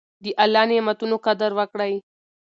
[0.23, 1.93] د الله نعمتونو قدر وکړئ.